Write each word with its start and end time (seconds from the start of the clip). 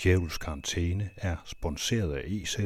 Kjævels 0.00 0.38
karantæne 0.38 1.10
er 1.16 1.36
sponsoreret 1.44 2.12
af 2.12 2.22
EZ. 2.26 2.56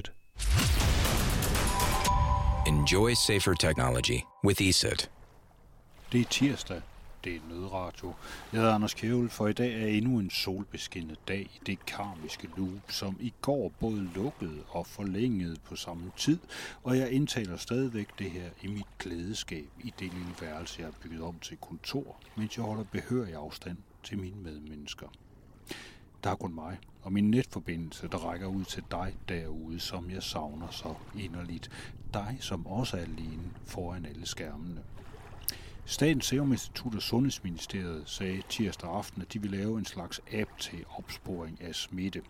Enjoy 2.66 3.11
safer 3.27 3.54
technology 3.54 4.21
with 4.45 4.62
ESET. 4.62 5.11
Det 6.12 6.20
er 6.20 6.25
tirsdag. 6.25 6.80
Det 7.25 7.36
er 7.36 7.41
nødradio. 7.48 8.14
Jeg 8.52 8.61
hedder 8.61 8.75
Anders 8.75 8.95
Kjævel, 8.95 9.29
for 9.29 9.48
i 9.48 9.52
dag 9.52 9.82
er 9.82 9.86
endnu 9.86 10.18
en 10.18 10.30
solbeskinnet 10.30 11.18
dag 11.29 11.41
i 11.41 11.61
det 11.66 11.86
karmiske 11.86 12.48
loop, 12.57 12.91
som 12.91 13.16
i 13.20 13.35
går 13.41 13.73
både 13.80 14.11
lukkede 14.14 14.62
og 14.69 14.87
forlængede 14.87 15.57
på 15.64 15.77
samme 15.77 16.12
tid, 16.16 16.39
og 16.82 16.98
jeg 16.98 17.11
indtaler 17.11 17.57
stadigvæk 17.57 18.09
det 18.19 18.30
her 18.30 18.51
i 18.62 18.66
mit 18.66 18.87
klædeskab 18.98 19.69
i 19.85 19.95
det 19.98 20.12
lille 20.12 20.35
værelse, 20.41 20.75
jeg 20.79 20.87
har 20.87 20.95
bygget 21.03 21.23
om 21.23 21.39
til 21.39 21.57
kontor, 21.57 22.16
mens 22.37 22.57
jeg 22.57 22.64
holder 22.64 22.85
behørig 22.85 23.35
afstand 23.35 23.77
til 24.03 24.19
mine 24.19 24.37
medmennesker. 24.43 25.07
Der 26.25 26.30
er 26.30 26.35
kun 26.35 26.54
mig 26.54 26.79
og 27.04 27.13
min 27.13 27.31
netforbindelse, 27.31 28.08
der 28.08 28.18
rækker 28.18 28.46
ud 28.46 28.64
til 28.64 28.82
dig 28.90 29.17
derude, 29.29 29.81
som 29.81 30.11
jeg 30.11 30.22
savner 30.22 30.68
så 30.71 30.94
inderligt. 31.18 31.71
Dig, 32.14 32.36
som 32.41 32.67
også 32.67 32.97
er 32.97 33.00
alene 33.00 33.50
foran 33.67 34.06
alle 34.06 34.27
skærmene. 34.27 34.80
Statens 35.84 36.27
Serum 36.27 36.53
Institut 36.53 36.94
og 36.94 37.03
Sundhedsministeriet 37.03 38.03
sagde 38.06 38.42
tirsdag 38.48 38.91
aften, 38.91 39.22
at 39.22 39.33
de 39.33 39.42
vil 39.42 39.50
lave 39.50 39.78
en 39.78 39.84
slags 39.84 40.20
app 40.33 40.58
til 40.58 40.84
opsporing 40.98 41.62
af 41.62 41.75
smitte. 41.75 42.22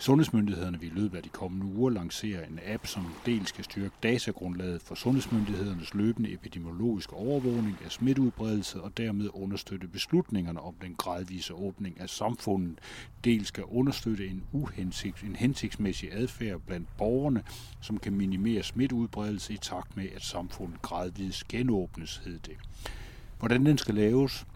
Sundhedsmyndighederne 0.00 0.80
vil 0.80 0.88
i 0.88 1.00
løbet 1.00 1.16
af 1.16 1.22
de 1.22 1.28
kommende 1.28 1.66
uger 1.66 1.90
lancere 1.90 2.48
en 2.48 2.60
app, 2.66 2.86
som 2.86 3.06
dels 3.26 3.48
skal 3.48 3.64
styrke 3.64 3.94
datagrundlaget 4.02 4.82
for 4.82 4.94
sundhedsmyndighedernes 4.94 5.94
løbende 5.94 6.32
epidemiologiske 6.32 7.12
overvågning 7.12 7.78
af 7.84 7.92
smitteudbredelse 7.92 8.80
og 8.80 8.96
dermed 8.96 9.28
understøtte 9.32 9.88
beslutningerne 9.88 10.60
om 10.60 10.74
den 10.82 10.94
gradvise 10.94 11.54
åbning 11.54 12.00
af 12.00 12.08
samfundet. 12.08 12.78
Dels 13.24 13.48
skal 13.48 13.64
understøtte 13.64 14.26
en, 14.26 14.44
uhensigt, 14.52 15.22
en 15.22 15.36
hensigtsmæssig 15.36 16.08
adfærd 16.12 16.60
blandt 16.60 16.88
borgerne, 16.98 17.42
som 17.80 17.98
kan 17.98 18.14
minimere 18.14 18.62
smitteudbredelse 18.62 19.52
i 19.52 19.56
takt 19.56 19.96
med, 19.96 20.08
at 20.14 20.22
samfundet 20.22 20.82
gradvist 20.82 21.48
genåbnes, 21.48 22.22
hed 22.24 22.38
det. 22.38 22.56
Hvordan 23.38 23.66
den 23.66 23.78
skal 23.78 23.94
laves, 23.94 24.46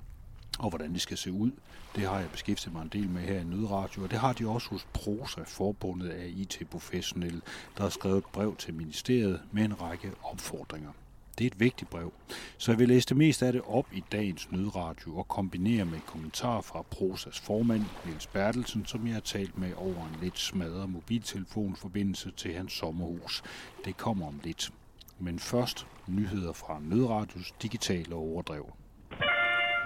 og 0.58 0.68
hvordan 0.68 0.92
det 0.92 1.00
skal 1.00 1.16
se 1.16 1.32
ud, 1.32 1.50
det 1.94 2.08
har 2.08 2.18
jeg 2.18 2.30
beskæftiget 2.30 2.72
mig 2.72 2.82
en 2.82 2.88
del 2.88 3.08
med 3.08 3.22
her 3.22 3.40
i 3.40 3.44
Nødradio, 3.44 4.02
og 4.02 4.10
det 4.10 4.18
har 4.18 4.32
de 4.32 4.48
også 4.48 4.68
hos 4.70 4.86
Prosa, 4.92 5.40
forbundet 5.46 6.08
af 6.08 6.26
IT-professionelle, 6.26 7.40
der 7.76 7.82
har 7.82 7.90
skrevet 7.90 8.18
et 8.18 8.24
brev 8.32 8.56
til 8.56 8.74
ministeriet 8.74 9.40
med 9.52 9.64
en 9.64 9.82
række 9.82 10.12
opfordringer. 10.22 10.90
Det 11.38 11.44
er 11.44 11.46
et 11.46 11.60
vigtigt 11.60 11.90
brev, 11.90 12.12
så 12.58 12.72
jeg 12.72 12.78
vil 12.78 12.88
læse 12.88 13.08
det 13.08 13.16
meste 13.16 13.46
af 13.46 13.52
det 13.52 13.62
op 13.66 13.86
i 13.92 14.04
dagens 14.12 14.52
nødradio 14.52 15.16
og 15.16 15.28
kombinere 15.28 15.84
med 15.84 16.00
kommentarer 16.06 16.60
fra 16.60 16.82
Prosas 16.82 17.40
formand, 17.40 17.84
Niels 18.04 18.27
Bertelsen, 18.27 18.86
som 18.86 19.06
jeg 19.06 19.14
har 19.14 19.20
talt 19.20 19.58
med 19.58 19.72
over 19.77 20.06
en 20.06 20.16
lidt 20.22 20.38
smadret 20.38 20.90
mobiltelefonforbindelse 20.90 22.30
til 22.30 22.54
hans 22.54 22.72
sommerhus. 22.72 23.42
Det 23.84 23.96
kommer 23.96 24.27
om 24.27 24.40
lidt. 24.44 24.70
Men 25.18 25.38
først 25.38 25.86
nyheder 26.06 26.52
fra 26.52 26.80
Nødradios 26.80 27.52
digitale 27.62 28.14
overdrev. 28.14 28.72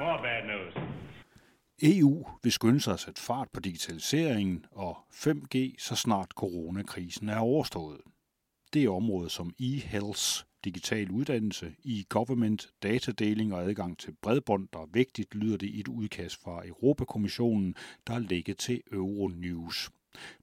More 0.00 0.18
bad 0.22 0.42
news. 0.46 0.88
EU 1.82 2.26
vil 2.42 2.52
skynde 2.52 2.80
sig 2.80 2.92
at 2.92 3.00
sætte 3.00 3.20
fart 3.20 3.48
på 3.52 3.60
digitaliseringen 3.60 4.66
og 4.70 4.96
5G, 5.12 5.74
så 5.78 5.96
snart 5.96 6.30
coronakrisen 6.30 7.28
er 7.28 7.38
overstået. 7.38 8.00
Det 8.72 8.84
er 8.84 8.90
områder 8.90 9.28
som 9.28 9.54
e-health, 9.62 10.44
digital 10.64 11.10
uddannelse, 11.10 11.74
e-government, 11.84 12.68
datadeling 12.82 13.54
og 13.54 13.62
adgang 13.64 13.98
til 13.98 14.14
bredbånd, 14.22 14.68
der 14.72 14.78
er 14.78 14.86
vigtigt, 14.92 15.34
lyder 15.34 15.56
det 15.56 15.66
i 15.66 15.80
et 15.80 15.88
udkast 15.88 16.42
fra 16.42 16.66
Europakommissionen, 16.66 17.74
der 18.06 18.14
er 18.14 18.18
lægget 18.18 18.58
til 18.58 18.82
Euronews. 18.92 19.90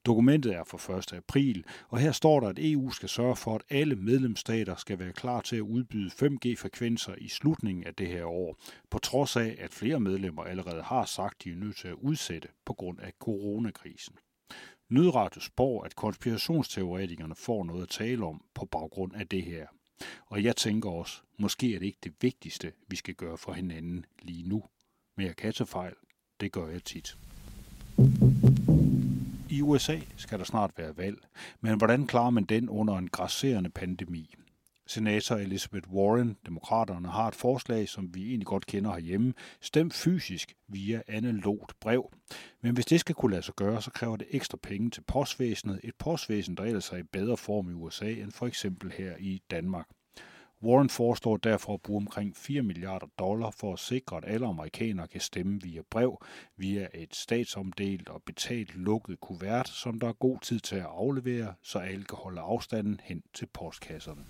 Dokumentet 0.06 0.56
er 0.56 0.64
fra 0.64 0.98
1. 0.98 1.14
april, 1.14 1.66
og 1.90 2.00
her 2.00 2.12
står 2.12 2.40
der, 2.40 2.48
at 2.48 2.60
EU 2.60 2.92
skal 2.92 3.10
sørge 3.10 3.36
for, 3.36 3.56
at 3.56 3.62
alle 3.70 3.96
medlemsstater 3.96 4.76
skal 4.76 5.00
være 5.00 5.14
klar 5.14 5.42
til 5.42 5.56
at 5.56 5.61
udbyde 5.61 6.10
5G-frekvenser 6.10 7.16
i 7.17 7.28
slutningen 7.28 7.83
af 7.83 7.95
det 7.95 8.08
her 8.08 8.26
år, 8.26 8.58
på 8.89 9.00
trods 9.00 9.36
af, 9.36 9.56
at 9.60 9.73
flere 9.73 10.00
medlemmer 10.00 10.44
allerede 10.44 10.83
har 10.83 11.06
sagt, 11.06 11.36
at 11.39 11.44
de 11.44 11.52
er 11.52 11.56
nødt 11.56 11.78
til 11.78 11.88
at 11.88 11.98
udsætte 12.02 12.48
på 12.66 12.73
grund 12.73 13.00
af 13.00 13.12
coronakrisen. 13.20 14.16
Nødradio 14.89 15.42
spår, 15.42 15.83
at 15.83 15.95
konspirationsteoretikerne 15.95 17.36
får 17.36 17.64
noget 17.64 17.83
at 17.83 17.89
tale 17.89 18.26
om 18.26 18.42
på 18.54 18.66
baggrund 18.66 19.16
af 19.16 19.28
det 19.28 19.44
her. 19.44 19.67
Og 20.26 20.44
jeg 20.44 20.56
tænker 20.56 20.89
også, 20.89 21.22
måske 21.38 21.76
er 21.76 21.80
det 21.80 21.86
ikke 21.86 22.00
det 22.04 22.14
vigtigste, 22.22 22.72
vi 22.88 22.95
skal 22.95 23.16
gøre 23.16 23.38
for 23.38 23.54
hinanden 23.54 24.06
lige 24.22 24.50
nu. 24.50 24.64
Men 25.17 25.26
jeg 25.26 25.36
kan 25.36 25.54
tage 25.54 25.67
fejl. 25.67 25.94
Det 26.39 26.52
gør 26.52 26.67
jeg 26.70 26.83
tit. 26.83 27.17
I 29.53 29.61
USA 29.61 29.99
skal 30.17 30.39
der 30.39 30.45
snart 30.45 30.71
være 30.77 30.97
valg, 30.97 31.17
men 31.61 31.77
hvordan 31.77 32.08
klarer 32.08 32.30
man 32.30 32.43
den 32.43 32.69
under 32.69 32.97
en 32.97 33.08
grasserende 33.08 33.69
pandemi? 33.69 34.36
Senator 34.87 35.36
Elizabeth 35.36 35.89
Warren, 35.89 36.37
demokraterne, 36.45 37.08
har 37.08 37.27
et 37.27 37.36
forslag, 37.36 37.89
som 37.89 38.15
vi 38.15 38.27
egentlig 38.27 38.45
godt 38.45 38.65
kender 38.65 38.91
herhjemme, 38.91 39.33
stem 39.61 39.91
fysisk 39.91 40.53
via 40.67 41.02
analogt 41.08 41.80
brev. 41.80 42.14
Men 42.61 42.73
hvis 42.73 42.86
det 42.86 42.99
skal 42.99 43.15
kunne 43.15 43.31
lade 43.31 43.43
sig 43.43 43.55
gøre, 43.55 43.81
så 43.81 43.91
kræver 43.91 44.15
det 44.15 44.27
ekstra 44.31 44.58
penge 44.64 44.89
til 44.89 45.02
postvæsenet. 45.02 45.80
Et 45.83 45.95
postvæsen, 45.95 46.58
der 46.58 46.64
ellers 46.64 46.91
er 46.91 46.97
i 46.97 47.03
bedre 47.03 47.37
form 47.37 47.70
i 47.70 47.73
USA 47.73 48.11
end 48.11 48.31
for 48.31 48.47
eksempel 48.47 48.91
her 48.91 49.14
i 49.20 49.41
Danmark. 49.52 49.87
Warren 50.64 50.90
forestår 50.90 51.38
derfor 51.38 51.74
at 51.74 51.82
bruge 51.82 51.98
omkring 51.98 52.36
4 52.36 52.62
milliarder 52.62 53.08
dollar 53.20 53.52
for 53.52 53.74
at 53.74 53.80
sikre, 53.80 54.18
at 54.18 54.24
alle 54.28 54.48
amerikanere 54.48 55.08
kan 55.08 55.22
stemme 55.22 55.62
via 55.62 55.82
brev, 55.90 56.24
via 56.58 56.88
et 56.94 57.16
statsomdelt 57.16 58.10
og 58.10 58.22
betalt 58.26 58.76
lukket 58.76 59.22
kuvert, 59.22 59.68
som 59.68 60.00
der 60.00 60.08
er 60.08 60.14
god 60.14 60.40
tid 60.42 60.60
til 60.60 60.76
at 60.76 60.86
aflevere, 60.86 61.54
så 61.62 61.80
alle 61.80 62.04
kan 62.04 62.18
holde 62.18 62.42
afstanden 62.42 63.00
hen 63.04 63.24
til 63.34 63.46
postkasserne. 63.54 64.22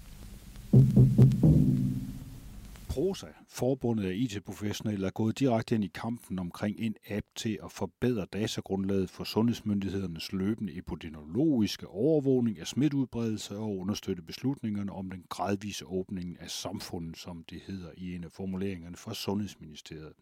Prosa, 2.93 3.27
forbundet 3.47 4.05
af 4.05 4.13
IT-professionelle, 4.15 5.07
er 5.07 5.11
gået 5.11 5.39
direkte 5.39 5.75
ind 5.75 5.83
i 5.83 5.91
kampen 5.93 6.39
omkring 6.39 6.79
en 6.79 6.95
app 7.09 7.25
til 7.35 7.59
at 7.63 7.71
forbedre 7.71 8.25
datagrundlaget 8.33 9.09
for 9.09 9.23
sundhedsmyndighedernes 9.23 10.33
løbende 10.33 10.77
epidemiologiske 10.77 11.87
overvågning 11.87 12.59
af 12.59 12.67
smitteudbredelse 12.67 13.57
og 13.57 13.77
understøtte 13.77 14.23
beslutningerne 14.23 14.91
om 14.91 15.11
den 15.11 15.25
gradvise 15.29 15.85
åbning 15.85 16.39
af 16.39 16.49
samfundet, 16.49 17.17
som 17.17 17.43
det 17.49 17.61
hedder 17.67 17.91
i 17.97 18.15
en 18.15 18.23
af 18.23 18.31
formuleringerne 18.31 18.95
fra 18.95 19.13
Sundhedsministeriet. 19.13 20.13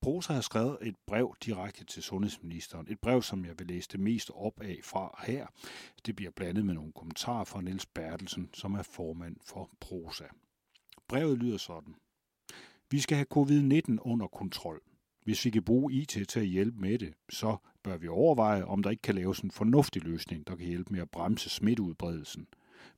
Prosa 0.00 0.32
har 0.32 0.40
skrevet 0.40 0.78
et 0.82 0.94
brev 1.06 1.36
direkte 1.44 1.84
til 1.84 2.02
sundhedsministeren. 2.02 2.86
Et 2.90 3.00
brev, 3.00 3.22
som 3.22 3.44
jeg 3.44 3.54
vil 3.58 3.66
læse 3.66 3.88
det 3.92 4.00
mest 4.00 4.30
op 4.34 4.60
af 4.60 4.80
fra 4.84 5.24
her. 5.26 5.46
Det 6.06 6.16
bliver 6.16 6.30
blandet 6.30 6.66
med 6.66 6.74
nogle 6.74 6.92
kommentarer 6.92 7.44
fra 7.44 7.60
Niels 7.60 7.86
Bertelsen, 7.86 8.50
som 8.52 8.74
er 8.74 8.82
formand 8.82 9.36
for 9.44 9.70
Prosa. 9.80 10.24
Brevet 11.08 11.38
lyder 11.38 11.56
sådan. 11.56 11.94
Vi 12.90 13.00
skal 13.00 13.16
have 13.16 13.26
covid-19 13.34 13.96
under 14.00 14.26
kontrol. 14.26 14.80
Hvis 15.24 15.44
vi 15.44 15.50
kan 15.50 15.62
bruge 15.62 15.92
IT 15.92 16.18
til 16.28 16.40
at 16.40 16.46
hjælpe 16.46 16.80
med 16.80 16.98
det, 16.98 17.14
så 17.28 17.56
bør 17.82 17.96
vi 17.96 18.08
overveje, 18.08 18.64
om 18.64 18.82
der 18.82 18.90
ikke 18.90 19.02
kan 19.02 19.14
laves 19.14 19.40
en 19.40 19.50
fornuftig 19.50 20.02
løsning, 20.02 20.46
der 20.46 20.56
kan 20.56 20.66
hjælpe 20.66 20.92
med 20.92 21.00
at 21.00 21.10
bremse 21.10 21.50
smitteudbredelsen. 21.50 22.46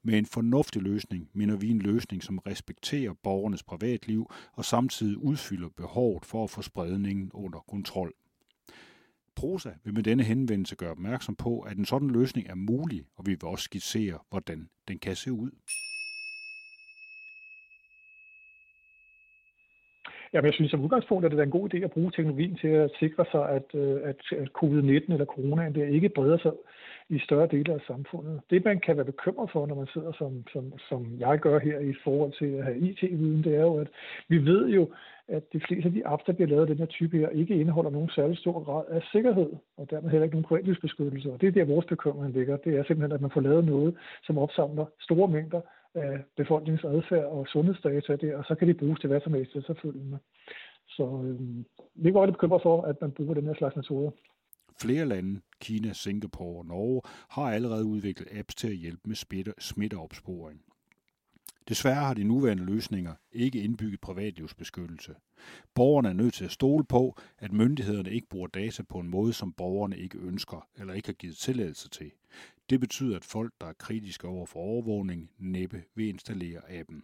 Med 0.02 0.18
en 0.18 0.26
fornuftig 0.26 0.82
løsning 0.82 1.30
mener 1.32 1.56
vi 1.56 1.70
en 1.70 1.78
løsning, 1.78 2.22
som 2.22 2.38
respekterer 2.38 3.12
borgernes 3.12 3.62
privatliv 3.62 4.30
og 4.52 4.64
samtidig 4.64 5.18
udfylder 5.18 5.68
behovet 5.68 6.24
for 6.24 6.44
at 6.44 6.50
få 6.50 6.62
spredningen 6.62 7.30
under 7.34 7.58
kontrol. 7.58 8.14
Prosa 9.36 9.70
vil 9.84 9.94
med 9.94 10.02
denne 10.02 10.22
henvendelse 10.22 10.76
gøre 10.76 10.90
opmærksom 10.90 11.36
på, 11.36 11.60
at 11.60 11.76
en 11.76 11.84
sådan 11.84 12.10
løsning 12.10 12.46
er 12.48 12.54
mulig, 12.54 13.04
og 13.16 13.26
vi 13.26 13.30
vil 13.30 13.44
også 13.44 13.64
skitsere, 13.64 14.18
hvordan 14.30 14.68
den 14.88 14.98
kan 14.98 15.16
se 15.16 15.32
ud. 15.32 15.50
Jamen, 20.32 20.46
jeg 20.46 20.54
synes 20.54 20.70
som 20.70 20.84
udgangspunkt, 20.84 21.24
at 21.24 21.30
det 21.30 21.40
er 21.40 21.44
en 21.44 21.50
god 21.50 21.74
idé 21.74 21.78
at 21.84 21.90
bruge 21.90 22.10
teknologien 22.10 22.56
til 22.56 22.68
at 22.68 22.90
sikre 23.00 23.24
sig, 23.32 23.48
at, 23.48 23.68
øh, 23.74 24.00
at, 24.04 24.20
at 24.42 24.48
covid-19 24.62 25.12
eller 25.12 25.24
coronaen 25.24 25.74
der 25.74 25.84
ikke 25.84 26.08
breder 26.08 26.38
sig 26.38 26.52
i 27.08 27.18
større 27.18 27.48
dele 27.50 27.74
af 27.74 27.80
samfundet. 27.86 28.40
Det, 28.50 28.64
man 28.64 28.80
kan 28.80 28.96
være 28.96 29.04
bekymret 29.04 29.50
for, 29.50 29.66
når 29.66 29.74
man 29.74 29.86
sidder 29.86 30.12
som, 30.12 30.44
som, 30.52 30.72
som 30.88 31.16
jeg 31.18 31.38
gør 31.38 31.58
her 31.58 31.78
i 31.78 31.94
forhold 32.04 32.32
til 32.38 32.46
at 32.46 32.64
have 32.64 32.78
IT-viden, 32.78 33.44
det 33.44 33.54
er 33.54 33.60
jo, 33.60 33.76
at 33.76 33.88
vi 34.28 34.38
ved 34.38 34.68
jo, 34.68 34.90
at 35.28 35.52
de 35.52 35.60
fleste 35.60 35.86
af 35.88 35.92
de 35.92 36.06
apps, 36.06 36.24
der 36.24 36.32
bliver 36.32 36.48
lavet 36.48 36.60
af 36.60 36.66
den 36.66 36.78
her 36.78 36.86
type 36.86 37.18
her, 37.18 37.28
ikke 37.28 37.54
indeholder 37.54 37.90
nogen 37.90 38.10
særlig 38.10 38.38
stor 38.38 38.64
grad 38.64 38.84
af 38.88 39.02
sikkerhed, 39.12 39.50
og 39.76 39.90
dermed 39.90 40.10
heller 40.10 40.24
ikke 40.24 40.36
nogen 40.36 40.48
privatlivsbeskyttelse. 40.48 41.32
Og 41.32 41.40
det 41.40 41.46
er 41.46 41.52
der, 41.52 41.64
vores 41.74 41.86
bekymring 41.86 42.34
ligger. 42.34 42.56
Det 42.56 42.78
er 42.78 42.84
simpelthen, 42.84 43.12
at 43.12 43.20
man 43.20 43.30
får 43.30 43.40
lavet 43.40 43.64
noget, 43.64 43.94
som 44.22 44.38
opsamler 44.38 44.86
store 45.00 45.28
mængder 45.28 45.60
af 46.02 46.24
befolkningens 46.36 46.84
adfærd 46.84 47.24
og 47.24 47.46
sundhedsdata 47.48 48.16
der, 48.16 48.36
og 48.36 48.44
så 48.44 48.54
kan 48.54 48.68
de 48.68 48.74
bruges 48.74 49.00
til 49.00 49.08
hvad 49.08 49.20
som 49.20 49.34
helst 49.34 49.52
selvfølgelig. 49.52 50.18
Så 50.88 51.04
øh, 51.24 51.40
vi 51.94 52.08
er 52.08 52.12
godt 52.12 52.32
bekymret 52.32 52.62
for, 52.62 52.82
at 52.82 52.96
man 53.00 53.12
bruger 53.12 53.34
den 53.34 53.46
her 53.46 53.54
slags 53.54 53.76
metoder. 53.76 54.10
Flere 54.80 55.04
lande, 55.04 55.40
Kina, 55.60 55.92
Singapore 55.92 56.58
og 56.58 56.66
Norge, 56.66 57.02
har 57.30 57.52
allerede 57.52 57.84
udviklet 57.84 58.28
apps 58.38 58.54
til 58.54 58.68
at 58.68 58.76
hjælpe 58.76 59.02
med 59.04 59.16
smitteopsporing. 59.58 60.60
Desværre 61.68 62.04
har 62.04 62.14
de 62.14 62.24
nuværende 62.24 62.64
løsninger 62.64 63.14
ikke 63.32 63.62
indbygget 63.62 64.00
privatlivsbeskyttelse. 64.00 65.14
Borgerne 65.74 66.08
er 66.08 66.12
nødt 66.12 66.34
til 66.34 66.44
at 66.44 66.50
stole 66.52 66.84
på, 66.84 67.16
at 67.38 67.52
myndighederne 67.52 68.10
ikke 68.10 68.28
bruger 68.28 68.46
data 68.46 68.82
på 68.82 68.98
en 68.98 69.08
måde, 69.08 69.32
som 69.32 69.52
borgerne 69.52 69.98
ikke 69.98 70.18
ønsker 70.18 70.68
eller 70.76 70.94
ikke 70.94 71.08
har 71.08 71.12
givet 71.12 71.36
tilladelse 71.36 71.88
til. 71.88 72.10
Det 72.70 72.80
betyder, 72.80 73.16
at 73.16 73.24
folk, 73.24 73.52
der 73.60 73.66
er 73.66 73.72
kritiske 73.72 74.28
over 74.28 74.46
for 74.46 74.60
overvågning, 74.60 75.30
næppe 75.38 75.84
vil 75.94 76.08
installere 76.08 76.70
appen. 76.70 77.02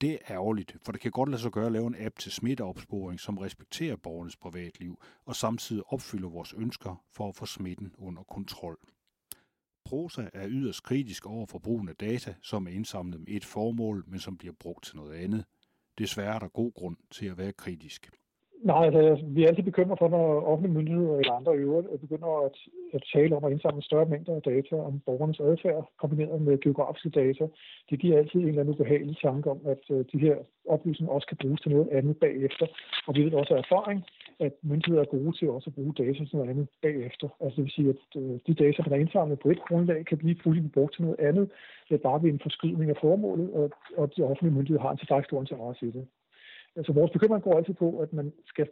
Det 0.00 0.12
er 0.12 0.18
ærgerligt, 0.30 0.76
for 0.84 0.92
det 0.92 1.00
kan 1.00 1.10
godt 1.10 1.28
lade 1.28 1.42
sig 1.42 1.52
gøre 1.52 1.66
at 1.66 1.72
lave 1.72 1.86
en 1.86 1.96
app 1.98 2.18
til 2.18 2.32
smitteopsporing, 2.32 3.20
som 3.20 3.38
respekterer 3.38 3.96
borgernes 3.96 4.36
privatliv 4.36 4.98
og 5.24 5.36
samtidig 5.36 5.82
opfylder 5.86 6.28
vores 6.28 6.52
ønsker 6.52 7.04
for 7.12 7.28
at 7.28 7.36
få 7.36 7.46
smitten 7.46 7.92
under 7.98 8.22
kontrol. 8.22 8.78
Prosa 9.84 10.22
er 10.34 10.48
yderst 10.48 10.82
kritisk 10.82 11.26
over 11.26 11.46
for 11.46 11.58
brugen 11.58 11.88
af 11.88 11.96
data, 11.96 12.34
som 12.42 12.66
er 12.66 12.70
indsamlet 12.70 13.20
med 13.20 13.28
et 13.28 13.44
formål, 13.44 14.04
men 14.06 14.18
som 14.18 14.38
bliver 14.38 14.54
brugt 14.60 14.84
til 14.84 14.96
noget 14.96 15.14
andet. 15.14 15.44
Desværre 15.98 16.34
er 16.34 16.38
der 16.38 16.48
god 16.48 16.72
grund 16.72 16.96
til 17.10 17.26
at 17.26 17.38
være 17.38 17.52
kritisk. 17.52 18.10
Nej, 18.62 18.84
altså, 18.86 19.24
vi 19.26 19.44
er 19.44 19.48
altid 19.48 19.62
bekymret 19.62 19.98
for, 19.98 20.08
når 20.08 20.26
offentlige 20.50 20.74
myndigheder 20.78 21.16
eller 21.18 21.32
andre 21.32 21.52
øvrigt 21.56 22.00
begynder 22.00 22.46
at, 22.46 22.56
at 22.94 23.02
tale 23.14 23.36
om 23.36 23.44
at 23.44 23.52
indsamle 23.52 23.82
større 23.82 24.06
mængder 24.06 24.34
af 24.34 24.42
data 24.42 24.76
om 24.76 25.00
borgernes 25.06 25.40
adfærd, 25.40 25.90
kombineret 26.00 26.42
med 26.42 26.60
geografiske 26.60 27.10
data. 27.10 27.44
Det 27.90 28.00
giver 28.00 28.18
altid 28.18 28.40
en 28.40 28.48
eller 28.48 28.60
anden 28.60 28.74
ubehagelig 28.74 29.16
tanke 29.22 29.50
om, 29.50 29.60
at 29.66 29.84
øh, 29.90 30.04
de 30.12 30.18
her 30.18 30.36
oplysninger 30.68 31.14
også 31.14 31.26
kan 31.26 31.36
bruges 31.42 31.60
til 31.60 31.70
noget 31.70 31.88
andet 31.88 32.16
bagefter. 32.16 32.66
Og 33.06 33.14
vi 33.14 33.24
ved 33.24 33.32
også 33.32 33.54
af 33.54 33.58
erfaring, 33.58 34.04
at 34.46 34.52
myndigheder 34.62 35.02
er 35.02 35.14
gode 35.16 35.32
til 35.38 35.50
også 35.50 35.70
at 35.70 35.74
bruge 35.74 35.94
data 35.94 36.24
til 36.24 36.36
noget 36.36 36.50
andet 36.50 36.68
bagefter. 36.82 37.28
Altså 37.40 37.56
det 37.56 37.64
vil 37.64 37.76
sige, 37.76 37.88
at 37.94 38.22
øh, 38.22 38.34
de 38.46 38.54
data, 38.54 38.78
der 38.82 38.90
har 38.94 39.04
indsamlet 39.04 39.38
på 39.38 39.50
et 39.50 39.62
grundlag, 39.68 40.06
kan 40.06 40.18
blive 40.18 40.42
fuldstændig 40.42 40.72
brugt 40.72 40.94
til 40.94 41.02
noget 41.04 41.20
andet, 41.28 41.50
er 41.90 41.96
bare 41.96 42.22
ved 42.22 42.30
en 42.30 42.40
forskydning 42.42 42.90
af 42.90 42.96
formålet, 43.00 43.48
og, 43.52 43.70
og 43.96 44.16
de 44.16 44.22
offentlige 44.22 44.54
myndigheder 44.56 44.82
har 44.82 44.92
en 44.92 44.98
tilstrækkelig 44.98 45.28
stor 45.28 45.40
interesse 45.40 45.86
i 45.86 45.90
det. 45.90 46.06
Altså 46.76 46.92
vores 46.92 47.12
bekymring 47.12 47.42
går 47.44 47.56
altid 47.56 47.74
på, 47.74 47.98
at 47.98 48.12
man 48.12 48.32
skal 48.46 48.66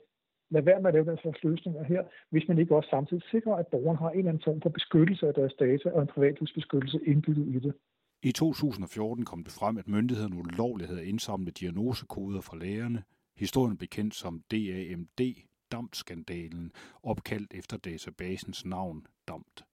lade 0.50 0.66
være 0.66 0.80
med 0.80 0.88
at 0.88 0.94
lave 0.94 1.10
den 1.10 1.18
slags 1.22 1.44
løsninger 1.44 1.84
her, 1.84 2.02
hvis 2.30 2.48
man 2.48 2.58
ikke 2.58 2.76
også 2.76 2.90
samtidig 2.90 3.22
sikrer, 3.30 3.54
at 3.54 3.66
borgeren 3.66 3.98
har 3.98 4.10
en 4.10 4.18
eller 4.18 4.30
anden 4.30 4.46
form 4.46 4.60
for 4.60 4.68
beskyttelse 4.68 5.28
af 5.28 5.34
deres 5.34 5.54
data 5.54 5.90
og 5.90 6.02
en 6.02 6.12
privatlivsbeskyttelse 6.14 7.00
indbygget 7.06 7.46
i 7.56 7.58
det. 7.58 7.74
I 8.22 8.32
2014 8.32 9.24
kom 9.24 9.44
det 9.44 9.52
frem, 9.52 9.78
at 9.78 9.88
myndighederne 9.88 10.36
ulovligt 10.36 10.90
havde 10.90 11.06
indsamlet 11.06 11.60
diagnosekoder 11.60 12.40
fra 12.40 12.56
lægerne. 12.56 13.02
Historien 13.36 13.76
bekendt 13.76 14.14
som 14.14 14.42
DAMD, 14.50 15.20
DAMT-skandalen, 15.72 16.72
opkaldt 17.02 17.54
efter 17.54 17.76
databasens 17.76 18.64
navn, 18.64 19.06
DAMT. 19.28 19.64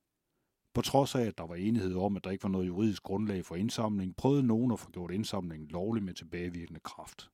På 0.73 0.81
trods 0.81 1.15
af, 1.15 1.21
at 1.21 1.37
der 1.37 1.47
var 1.47 1.55
enighed 1.55 1.95
om, 1.95 2.15
at 2.15 2.23
der 2.23 2.31
ikke 2.31 2.43
var 2.43 2.49
noget 2.49 2.67
juridisk 2.67 3.03
grundlag 3.03 3.45
for 3.45 3.55
indsamling, 3.55 4.15
prøvede 4.15 4.43
nogen 4.43 4.71
at 4.71 4.79
få 4.79 4.91
gjort 4.91 5.11
indsamlingen 5.11 5.67
lovlig 5.67 6.03
med 6.03 6.13
tilbagevirkende 6.13 6.79
kraft. 6.79 7.31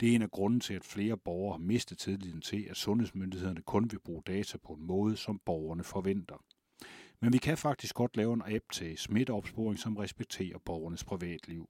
Det 0.00 0.10
er 0.10 0.14
en 0.14 0.22
af 0.22 0.30
grunden 0.30 0.60
til, 0.60 0.74
at 0.74 0.84
flere 0.84 1.16
borgere 1.16 1.52
har 1.52 1.58
mistet 1.58 1.98
tilliden 1.98 2.40
til, 2.40 2.66
at 2.70 2.76
sundhedsmyndighederne 2.76 3.62
kun 3.62 3.90
vil 3.90 3.98
bruge 3.98 4.22
data 4.26 4.58
på 4.58 4.72
en 4.72 4.86
måde, 4.86 5.16
som 5.16 5.40
borgerne 5.44 5.84
forventer. 5.84 6.44
Men 7.20 7.32
vi 7.32 7.38
kan 7.38 7.58
faktisk 7.58 7.94
godt 7.94 8.16
lave 8.16 8.32
en 8.32 8.42
app 8.46 8.64
til 8.72 8.98
smitteopsporing, 8.98 9.78
som 9.78 9.96
respekterer 9.96 10.58
borgernes 10.58 11.04
privatliv. 11.04 11.68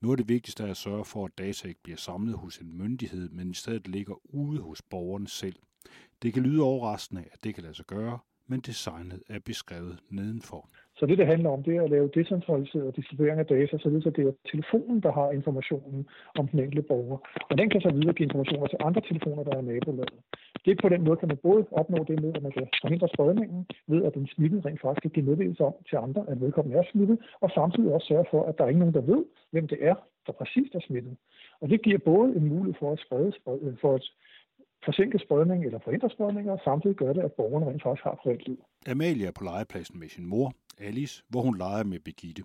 Nu 0.00 0.10
er 0.10 0.16
det 0.16 0.28
vigtigste 0.28 0.64
at 0.64 0.76
sørge 0.76 1.04
for, 1.04 1.24
at 1.24 1.38
data 1.38 1.68
ikke 1.68 1.82
bliver 1.82 1.96
samlet 1.96 2.34
hos 2.34 2.58
en 2.58 2.78
myndighed, 2.78 3.28
men 3.28 3.50
i 3.50 3.54
stedet 3.54 3.88
ligger 3.88 4.34
ude 4.34 4.60
hos 4.60 4.82
borgerne 4.82 5.28
selv. 5.28 5.56
Det 6.22 6.34
kan 6.34 6.42
lyde 6.42 6.62
overraskende, 6.62 7.22
at 7.32 7.44
det 7.44 7.54
kan 7.54 7.62
lade 7.62 7.74
sig 7.74 7.86
gøre, 7.86 8.18
men 8.50 8.60
designet 8.60 9.22
er 9.28 9.38
beskrevet 9.38 9.98
nedenfor. 10.10 10.68
Så 10.98 11.06
det, 11.06 11.18
det 11.18 11.26
handler 11.26 11.50
om, 11.50 11.62
det 11.62 11.76
er 11.76 11.82
at 11.82 11.90
lave 11.90 12.10
decentraliseret 12.14 12.96
distribuering 12.96 13.38
af 13.40 13.46
data, 13.46 13.78
så 13.78 13.88
det 14.16 14.26
er 14.26 14.32
telefonen, 14.52 15.00
der 15.02 15.12
har 15.12 15.30
informationen 15.30 16.06
om 16.38 16.48
den 16.48 16.58
enkelte 16.60 16.82
borger. 16.82 17.18
Og 17.50 17.58
den 17.58 17.70
kan 17.70 17.80
så 17.80 17.90
videregive 17.90 18.26
informationer 18.28 18.66
til 18.66 18.78
andre 18.80 19.02
telefoner, 19.08 19.42
der 19.44 19.56
er 19.56 19.62
nabolaget. 19.62 20.20
Det 20.64 20.70
er 20.70 20.82
på 20.82 20.88
den 20.88 21.04
måde, 21.04 21.16
kan 21.16 21.28
man 21.28 21.44
både 21.48 21.66
opnå 21.70 21.98
det 22.08 22.22
med, 22.22 22.32
at 22.36 22.42
man 22.42 22.52
kan 22.52 22.66
forhindre 22.82 23.08
spredningen, 23.14 23.66
ved 23.86 24.04
at 24.04 24.14
den 24.14 24.26
smittede 24.34 24.62
rent 24.66 24.80
faktisk 24.80 25.02
kan 25.02 25.10
give 25.10 25.26
meddelelse 25.30 25.64
om 25.64 25.74
til 25.88 25.96
andre, 25.96 26.22
at 26.30 26.40
vedkommende 26.40 26.78
er 26.78 26.86
smittet, 26.92 27.18
og 27.40 27.50
samtidig 27.50 27.92
også 27.94 28.06
sørge 28.06 28.28
for, 28.30 28.42
at 28.48 28.54
der 28.58 28.64
er 28.64 28.68
ikke 28.68 28.84
nogen, 28.84 28.94
der 28.94 29.08
ved, 29.12 29.24
hvem 29.50 29.68
det 29.68 29.78
er, 29.90 29.96
der 30.26 30.32
præcis 30.32 30.68
er 30.74 30.80
smittet. 30.86 31.16
Og 31.60 31.68
det 31.70 31.82
giver 31.82 31.98
både 31.98 32.36
en 32.36 32.48
mulighed 32.48 32.74
for 32.80 32.92
at 32.92 33.00
sprede, 33.04 33.32
for 33.82 33.94
at 33.94 34.04
forsinke 34.84 35.18
spredning 35.18 35.64
eller 35.64 35.78
forhindre 35.78 36.10
spredning, 36.10 36.50
og 36.50 36.60
samtidig 36.64 36.96
gør 36.96 37.12
det, 37.12 37.22
at 37.22 37.32
borgerne 37.32 37.66
rent 37.66 37.82
faktisk 37.82 38.04
har 38.04 38.18
privatliv. 38.22 38.64
Amalie 38.86 39.26
er 39.26 39.32
på 39.32 39.44
legepladsen 39.44 39.98
med 39.98 40.08
sin 40.08 40.26
mor, 40.26 40.52
Alice, 40.78 41.24
hvor 41.28 41.42
hun 41.42 41.56
leger 41.56 41.84
med 41.84 42.00
Begitte. 42.00 42.42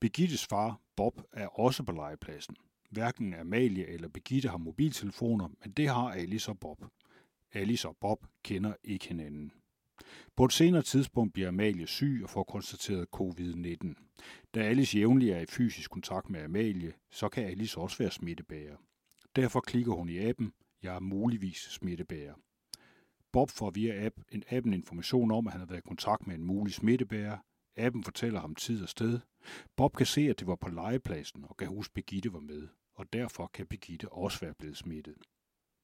Begittes 0.00 0.46
far, 0.46 0.80
Bob, 0.96 1.20
er 1.32 1.60
også 1.60 1.82
på 1.84 1.92
legepladsen. 1.92 2.56
Hverken 2.90 3.34
Amalie 3.34 3.86
eller 3.86 4.08
Begitte 4.08 4.48
har 4.48 4.58
mobiltelefoner, 4.58 5.48
men 5.62 5.72
det 5.72 5.88
har 5.88 6.10
Alice 6.10 6.50
og 6.50 6.58
Bob. 6.60 6.84
Alice 7.54 7.88
og 7.88 7.96
Bob 8.00 8.26
kender 8.44 8.72
ikke 8.84 9.08
hinanden. 9.08 9.52
På 10.36 10.44
et 10.44 10.52
senere 10.52 10.82
tidspunkt 10.82 11.32
bliver 11.32 11.48
Amalie 11.48 11.86
syg 11.86 12.20
og 12.22 12.30
får 12.30 12.42
konstateret 12.42 13.06
covid-19. 13.16 13.94
Da 14.54 14.60
Alice 14.60 14.98
jævnligt 14.98 15.34
er 15.34 15.40
i 15.40 15.46
fysisk 15.46 15.90
kontakt 15.90 16.30
med 16.30 16.42
Amalie, 16.42 16.92
så 17.10 17.28
kan 17.28 17.44
Alice 17.44 17.78
også 17.78 17.98
være 17.98 18.10
smittebærer. 18.10 18.76
Derfor 19.36 19.60
klikker 19.60 19.92
hun 19.92 20.08
i 20.08 20.18
appen, 20.18 20.52
jeg 20.82 20.94
er 20.94 21.00
muligvis 21.00 21.56
smittebærer. 21.56 22.34
Bob 23.32 23.50
får 23.50 23.70
via 23.70 24.06
app, 24.06 24.14
en 24.32 24.42
appen 24.50 24.72
information 24.72 25.30
om, 25.30 25.46
at 25.46 25.52
han 25.52 25.60
har 25.60 25.66
været 25.66 25.78
i 25.78 25.88
kontakt 25.88 26.26
med 26.26 26.34
en 26.34 26.44
mulig 26.44 26.74
smittebærer. 26.74 27.38
Appen 27.76 28.04
fortæller 28.04 28.40
ham 28.40 28.54
tid 28.54 28.82
og 28.82 28.88
sted. 28.88 29.20
Bob 29.76 29.96
kan 29.96 30.06
se, 30.06 30.20
at 30.20 30.38
det 30.38 30.46
var 30.46 30.56
på 30.56 30.68
legepladsen 30.68 31.44
og 31.48 31.56
kan 31.56 31.68
huske, 31.68 31.90
at 31.90 31.94
Birgitte 31.94 32.32
var 32.32 32.40
med, 32.40 32.68
og 32.94 33.12
derfor 33.12 33.46
kan 33.54 33.66
Birgitte 33.66 34.12
også 34.12 34.40
være 34.40 34.54
blevet 34.54 34.76
smittet. 34.76 35.14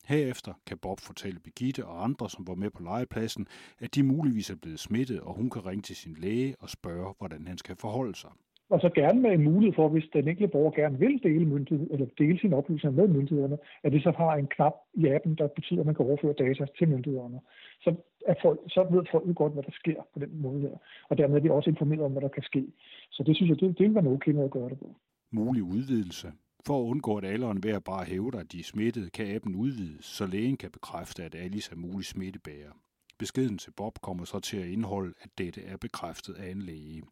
Herefter 0.05 0.55
kan 0.67 0.79
Bob 0.79 1.01
fortælle 1.01 1.41
Birgitte 1.41 1.87
og 1.87 2.05
andre, 2.05 2.31
som 2.31 2.47
var 2.47 2.55
med 2.55 2.71
på 2.71 2.83
legepladsen, 2.83 3.47
at 3.79 3.95
de 3.95 4.03
muligvis 4.03 4.51
er 4.51 4.55
blevet 4.55 4.81
smittet, 4.81 5.21
og 5.21 5.35
hun 5.35 5.51
kan 5.51 5.67
ringe 5.67 5.83
til 5.83 5.97
sin 5.97 6.15
læge 6.15 6.57
og 6.61 6.71
spørge, 6.71 7.15
hvordan 7.19 7.47
han 7.47 7.59
skal 7.59 7.77
forholde 7.77 8.15
sig. 8.15 8.31
Og 8.75 8.81
så 8.81 8.91
gerne 9.01 9.21
med 9.21 9.31
en 9.31 9.45
mulighed 9.45 9.75
for, 9.75 9.89
hvis 9.89 10.09
den 10.13 10.29
enkelte 10.29 10.53
borger 10.53 10.71
gerne 10.71 10.99
vil 10.99 11.23
dele, 11.23 11.45
myndighed, 11.45 11.87
eller 11.91 12.07
dele 12.19 12.39
sine 12.41 12.57
oplysninger 12.57 12.97
med 13.01 13.09
myndighederne, 13.17 13.59
at 13.85 13.93
det 13.93 14.03
så 14.03 14.11
har 14.11 14.33
en 14.35 14.47
knap 14.47 14.75
i 14.95 15.07
appen, 15.07 15.35
der 15.35 15.47
betyder, 15.47 15.81
at 15.81 15.87
man 15.87 15.95
kan 15.95 16.07
overføre 16.07 16.33
data 16.33 16.67
til 16.79 16.89
myndighederne. 16.89 17.41
Så, 17.85 17.95
er 18.27 18.35
folk, 18.43 18.61
så 18.69 18.81
ved 18.91 19.05
folk 19.11 19.29
jo 19.29 19.33
godt, 19.37 19.53
hvad 19.53 19.63
der 19.63 19.71
sker 19.73 20.01
på 20.15 20.19
den 20.19 20.43
måde 20.43 20.61
her. 20.61 20.77
Og 21.09 21.19
dermed 21.19 21.37
er 21.37 21.41
de 21.41 21.53
også 21.53 21.71
informeret 21.71 22.03
om, 22.03 22.13
hvad 22.13 22.23
der 22.23 22.29
kan 22.29 22.43
ske. 22.43 22.65
Så 23.11 23.23
det 23.27 23.37
synes 23.37 23.51
jeg, 23.51 23.61
det, 23.61 23.79
det 23.79 23.87
vil 23.87 23.95
være 23.95 24.05
en 24.05 24.15
okay 24.17 24.33
måde 24.33 24.45
at 24.45 24.51
gøre 24.51 24.69
det 24.69 24.79
på. 24.79 24.95
Mulig 25.31 25.63
udvidelse. 25.63 26.29
For 26.67 26.75
at 26.81 26.89
undgå, 26.93 27.17
at 27.17 27.25
alderen 27.25 27.63
ved 27.63 27.71
at 27.71 27.85
bare 27.85 28.05
hævder, 28.05 28.39
at 28.39 28.53
de 28.53 28.59
er 28.59 28.71
smittet, 28.73 29.13
kan 29.13 29.35
appen 29.35 29.55
udvides, 29.57 30.05
så 30.05 30.27
lægen 30.27 30.57
kan 30.57 30.71
bekræfte, 30.71 31.25
at 31.25 31.35
Alice 31.35 31.73
er 31.73 31.77
mulig 31.77 32.07
smittebærer. 32.07 32.73
Beskeden 33.19 33.59
til 33.59 33.73
Bob 33.77 33.95
kommer 34.03 34.25
så 34.25 34.41
til 34.41 34.57
at 34.57 34.67
indeholde, 34.67 35.13
at 35.23 35.31
dette 35.39 35.61
er 35.73 35.77
bekræftet 35.77 36.35
af 36.35 36.51
en 36.51 36.63
læge 36.63 37.03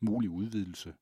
mulig 0.00 0.30
udvidelse. 0.30 0.92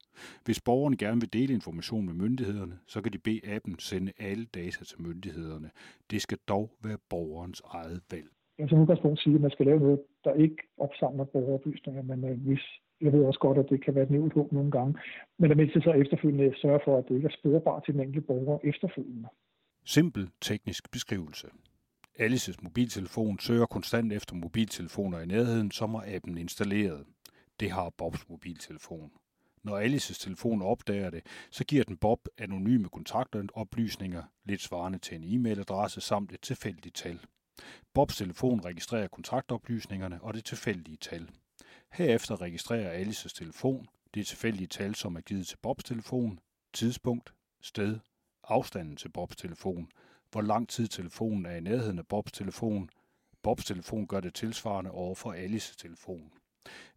Hvis 0.44 0.60
borgerne 0.60 0.96
gerne 0.96 1.20
vil 1.20 1.32
dele 1.32 1.54
information 1.54 2.06
med 2.06 2.14
myndighederne, 2.14 2.78
så 2.86 3.00
kan 3.00 3.12
de 3.12 3.18
bede 3.18 3.40
appen 3.54 3.78
sende 3.78 4.12
alle 4.18 4.44
data 4.44 4.84
til 4.84 5.02
myndighederne. 5.02 5.70
Det 6.10 6.22
skal 6.22 6.38
dog 6.48 6.70
være 6.84 6.98
borgerens 7.10 7.62
eget 7.64 8.00
valg. 8.10 8.28
Jeg 8.58 8.68
som 8.68 8.80
udgangspunkt 8.80 9.20
sige, 9.20 9.34
at 9.34 9.40
man 9.40 9.50
skal 9.50 9.66
lave 9.66 9.80
noget, 9.80 10.00
der 10.24 10.34
ikke 10.34 10.56
opsamler 10.78 11.24
borgeroplysninger, 11.24 12.02
men 12.02 12.24
øh, 12.24 12.40
hvis 12.46 12.64
jeg 13.00 13.12
ved 13.12 13.24
også 13.24 13.40
godt, 13.40 13.58
at 13.58 13.66
det 13.70 13.84
kan 13.84 13.94
være 13.94 14.04
et 14.04 14.10
nævnt 14.10 14.34
håb 14.34 14.52
nogle 14.52 14.70
gange, 14.70 14.98
men 15.38 15.50
er 15.50 15.54
med 15.54 15.68
til 15.72 15.82
så 15.82 15.92
efterfølgende 15.92 16.54
sørge 16.56 16.80
for, 16.84 16.98
at 16.98 17.04
det 17.08 17.14
ikke 17.14 17.26
er 17.26 17.36
sporbart 17.38 17.84
til 17.84 17.94
den 17.94 18.02
enkelte 18.02 18.26
borger 18.26 18.58
efterfølgende. 18.64 19.28
Simpel 19.84 20.28
teknisk 20.40 20.92
beskrivelse. 20.92 21.48
Alices 22.18 22.62
mobiltelefon 22.62 23.38
søger 23.38 23.66
konstant 23.66 24.12
efter 24.12 24.34
mobiltelefoner 24.34 25.18
i 25.20 25.26
nærheden, 25.26 25.70
som 25.70 25.94
har 25.94 26.04
appen 26.14 26.38
installeret. 26.38 27.04
Det 27.60 27.70
har 27.70 27.90
Bobs 27.90 28.28
mobiltelefon. 28.28 29.12
Når 29.62 29.78
Alices 29.78 30.18
telefon 30.18 30.62
opdager 30.62 31.10
det, 31.10 31.26
så 31.50 31.64
giver 31.64 31.84
den 31.84 31.96
Bob 31.96 32.28
anonyme 32.38 32.88
kontaktoplysninger, 32.88 34.22
lidt 34.44 34.62
svarende 34.62 34.98
til 34.98 35.16
en 35.16 35.24
e-mailadresse 35.24 36.00
samt 36.00 36.32
et 36.32 36.40
tilfældigt 36.40 36.94
tal. 36.94 37.20
Bobs 37.94 38.16
telefon 38.16 38.64
registrerer 38.64 39.08
kontaktoplysningerne 39.08 40.22
og 40.22 40.34
det 40.34 40.44
tilfældige 40.44 40.96
tal. 40.96 41.30
Herefter 41.92 42.40
registrerer 42.40 42.90
Alices 42.90 43.32
telefon 43.32 43.88
det 44.16 44.26
tilfældige 44.26 44.66
tal, 44.66 44.94
som 44.94 45.16
er 45.16 45.20
givet 45.20 45.46
til 45.46 45.56
Bobs 45.56 45.84
telefon, 45.84 46.40
tidspunkt, 46.72 47.34
sted, 47.60 47.98
afstanden 48.44 48.96
til 48.96 49.08
Bobs 49.08 49.36
telefon, 49.36 49.88
hvor 50.30 50.40
lang 50.40 50.68
tid 50.68 50.88
telefonen 50.88 51.46
er 51.46 51.56
i 51.56 51.60
nærheden 51.60 51.98
af 51.98 52.06
Bobs 52.06 52.32
telefon. 52.32 52.90
Bobs 53.42 53.64
telefon 53.64 54.06
gør 54.06 54.20
det 54.20 54.34
tilsvarende 54.34 54.90
over 54.90 55.14
for 55.14 55.32
Alices 55.32 55.76
telefon. 55.76 56.32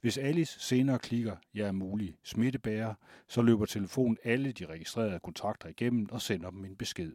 Hvis 0.01 0.17
Alice 0.17 0.59
senere 0.59 0.99
klikker, 0.99 1.35
jeg 1.53 1.67
er 1.67 1.71
mulig 1.71 2.17
smittebærer, 2.23 2.93
så 3.27 3.41
løber 3.41 3.65
telefonen 3.65 4.17
alle 4.23 4.51
de 4.51 4.65
registrerede 4.65 5.19
kontakter 5.19 5.69
igennem 5.69 6.09
og 6.11 6.21
sender 6.21 6.49
dem 6.49 6.65
en 6.65 6.75
besked. 6.75 7.11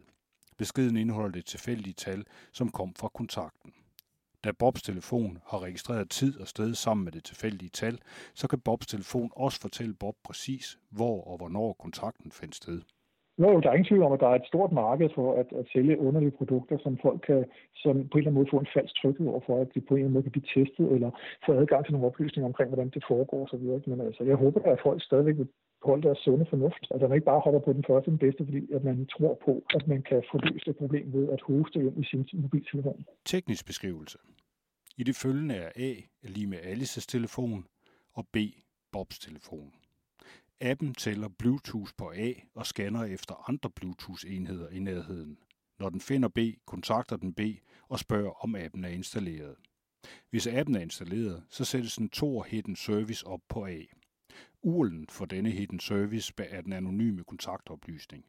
Beskeden 0.57 0.97
indeholder 0.97 1.31
det 1.31 1.45
tilfældige 1.45 1.93
tal, 1.93 2.25
som 2.51 2.71
kom 2.71 2.95
fra 2.95 3.09
kontakten. 3.13 3.73
Da 4.43 4.51
Bobs 4.51 4.81
telefon 4.81 5.39
har 5.47 5.59
registreret 5.63 6.09
tid 6.09 6.39
og 6.39 6.47
sted 6.47 6.75
sammen 6.75 7.03
med 7.03 7.11
det 7.11 7.23
tilfældige 7.23 7.69
tal, 7.69 7.99
så 8.33 8.47
kan 8.47 8.59
Bobs 8.59 8.87
telefon 8.87 9.31
også 9.35 9.59
fortælle 9.61 9.93
Bob 9.93 10.15
præcis, 10.23 10.77
hvor 10.89 11.23
og 11.23 11.37
hvornår 11.37 11.73
kontakten 11.73 12.31
fandt 12.31 12.55
sted. 12.55 12.81
Jo, 13.39 13.59
der 13.59 13.69
er 13.69 13.73
ingen 13.73 13.89
tvivl 13.91 14.03
om, 14.03 14.11
at 14.11 14.19
der 14.19 14.29
er 14.29 14.35
et 14.35 14.51
stort 14.51 14.71
marked 14.71 15.09
for 15.15 15.27
at, 15.41 15.47
at 15.59 15.65
sælge 15.73 15.99
underlige 15.99 16.37
produkter, 16.39 16.77
som 16.83 16.97
folk 17.05 17.19
kan 17.27 17.45
som 17.83 17.95
på 18.09 18.15
en 18.15 18.21
eller 18.21 18.31
anden 18.31 18.33
måde 18.33 18.53
få 18.53 18.59
en 18.59 18.73
falsk 18.75 18.93
tryghed 19.01 19.27
over 19.27 19.41
for, 19.47 19.55
at 19.61 19.67
de 19.75 19.81
på 19.81 19.93
en 19.93 19.97
eller 19.97 20.05
anden 20.05 20.13
måde 20.13 20.27
kan 20.27 20.35
blive 20.35 20.51
testet, 20.55 20.85
eller 20.95 21.09
få 21.45 21.51
adgang 21.61 21.85
til 21.85 21.93
nogle 21.93 22.07
oplysninger 22.07 22.47
omkring, 22.51 22.69
hvordan 22.69 22.89
det 22.95 23.03
foregår 23.07 23.39
osv. 23.45 23.65
Men 23.91 24.01
altså, 24.01 24.23
jeg 24.23 24.35
håber, 24.35 24.59
at 24.73 24.79
folk 24.83 25.03
stadigvæk 25.03 25.37
vil 25.37 25.47
holde 25.89 26.03
deres 26.07 26.17
sunde 26.17 26.45
fornuft. 26.49 26.83
at 26.91 27.01
man 27.01 27.13
ikke 27.13 27.31
bare 27.31 27.45
hopper 27.45 27.61
på 27.65 27.73
den 27.73 27.85
første 27.87 28.11
den 28.11 28.19
bedste, 28.25 28.45
fordi 28.45 28.61
at 28.75 28.83
man 28.83 29.07
tror 29.15 29.33
på, 29.45 29.53
at 29.77 29.87
man 29.87 30.01
kan 30.09 30.23
få 30.31 30.35
løst 30.47 30.67
et 30.67 30.77
problem 30.77 31.13
ved 31.13 31.29
at 31.35 31.41
hoste 31.41 31.79
ind 31.79 31.97
i 32.03 32.05
sin 32.09 32.25
mobiltelefon. 32.33 33.05
Teknisk 33.25 33.65
beskrivelse. 33.65 34.17
I 34.97 35.03
det 35.03 35.15
følgende 35.15 35.55
er 35.55 35.69
A 35.75 35.91
lige 36.23 36.47
med 36.47 36.59
Alices 36.63 37.07
telefon, 37.07 37.65
og 38.13 38.23
B 38.33 38.37
Bobs 38.91 39.19
telefon. 39.19 39.73
Appen 40.61 40.93
tæller 40.93 41.27
Bluetooth 41.27 41.91
på 41.97 42.11
A 42.15 42.33
og 42.55 42.65
scanner 42.65 43.03
efter 43.03 43.49
andre 43.49 43.69
Bluetooth-enheder 43.69 44.69
i 44.69 44.79
nærheden. 44.79 45.37
Når 45.79 45.89
den 45.89 46.01
finder 46.01 46.29
B, 46.29 46.39
kontakter 46.65 47.17
den 47.17 47.33
B 47.33 47.39
og 47.89 47.99
spørger, 47.99 48.43
om 48.43 48.55
appen 48.55 48.83
er 48.83 48.89
installeret. 48.89 49.55
Hvis 50.29 50.47
appen 50.47 50.75
er 50.75 50.79
installeret, 50.79 51.43
så 51.49 51.65
sættes 51.65 51.97
en 51.97 52.09
Tor 52.09 52.43
Hidden 52.43 52.75
Service 52.75 53.27
op 53.27 53.41
på 53.49 53.65
A. 53.65 53.79
Urlen 54.61 55.07
for 55.09 55.25
denne 55.25 55.51
Hidden 55.51 55.79
Service 55.79 56.33
er 56.37 56.61
den 56.61 56.73
anonyme 56.73 57.23
kontaktoplysning. 57.23 58.25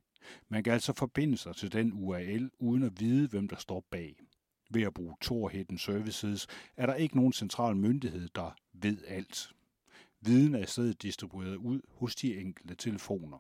Man 0.49 0.64
kan 0.64 0.73
altså 0.73 0.92
forbinde 0.92 1.37
sig 1.37 1.56
til 1.56 1.73
den 1.73 1.92
URL 1.95 2.50
uden 2.59 2.83
at 2.83 3.00
vide, 3.00 3.28
hvem 3.28 3.49
der 3.49 3.56
står 3.56 3.87
bag. 3.90 4.16
Ved 4.71 4.83
at 4.83 4.95
bruge 4.95 5.16
Tor 5.21 5.49
Hidden 5.49 5.78
Services 5.78 6.47
er 6.76 6.87
der 6.87 6.95
ikke 6.95 7.16
nogen 7.16 7.33
central 7.33 7.76
myndighed, 7.76 8.28
der 8.35 8.50
ved 8.73 8.99
alt. 9.06 9.52
Viden 10.21 10.55
er 10.55 10.63
i 10.63 10.67
stedet 10.67 11.03
distribueret 11.03 11.57
ud 11.57 11.81
hos 11.91 12.17
de 12.17 12.37
enkelte 12.41 12.75
telefoner. 12.75 13.39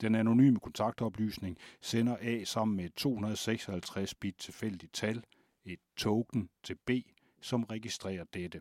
Den 0.00 0.14
anonyme 0.14 0.60
kontaktoplysning 0.60 1.58
sender 1.80 2.16
A 2.20 2.44
sammen 2.44 2.76
med 2.76 2.90
256 2.96 4.14
bit 4.14 4.34
tilfældigt 4.38 4.92
tal, 4.92 5.24
et 5.64 5.80
token 5.96 6.50
til 6.62 6.74
B, 6.86 6.90
som 7.40 7.64
registrerer 7.64 8.24
dette. 8.24 8.60